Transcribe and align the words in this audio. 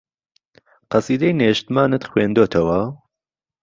قەسیدەی 0.91 1.37
نێشتمانت 1.39 2.03
خوێندووەتەوە؟ 2.11 2.81